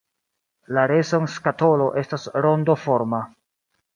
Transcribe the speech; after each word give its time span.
La 0.77 0.85
reson-skatolo 0.91 1.91
estas 2.03 2.27
rondoforma. 2.47 3.23